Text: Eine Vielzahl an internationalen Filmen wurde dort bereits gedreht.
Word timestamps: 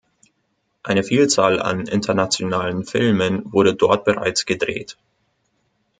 Eine 0.81 1.03
Vielzahl 1.03 1.61
an 1.61 1.85
internationalen 1.85 2.85
Filmen 2.85 3.53
wurde 3.53 3.75
dort 3.75 4.03
bereits 4.03 4.47
gedreht. 4.47 4.97